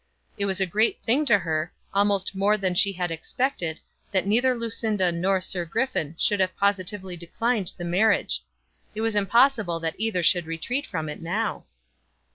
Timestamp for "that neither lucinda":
4.09-5.11